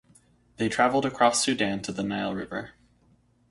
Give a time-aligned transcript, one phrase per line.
[0.57, 2.71] They travelled across Sudan to the Nile River.